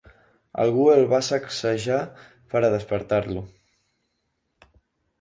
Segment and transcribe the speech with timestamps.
[0.63, 1.99] Algú el va sacsejar
[2.55, 3.47] per a despertar-lo.